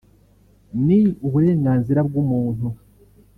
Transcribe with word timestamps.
ni 0.85 0.99
uburenganzira 1.27 1.99
bw’umuntu 2.07 2.65